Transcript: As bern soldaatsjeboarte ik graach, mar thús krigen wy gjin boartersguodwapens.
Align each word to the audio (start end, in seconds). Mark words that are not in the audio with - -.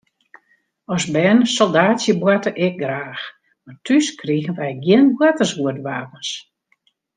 As 0.95 1.03
bern 1.15 1.41
soldaatsjeboarte 1.57 2.49
ik 2.65 2.73
graach, 2.81 3.23
mar 3.63 3.77
thús 3.85 4.05
krigen 4.21 4.57
wy 4.59 4.69
gjin 4.83 5.05
boartersguodwapens. 5.17 6.29